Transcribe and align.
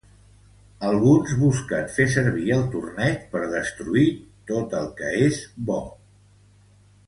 Alguns 0.91 1.33
busquen 1.41 1.91
fer 1.97 2.07
servir 2.15 2.49
el 2.57 2.65
torneig 2.77 3.21
per 3.35 3.43
destruir 3.53 4.09
tot 4.55 4.77
el 4.83 4.93
que 4.99 5.15
és 5.31 5.41
bo. 5.71 5.81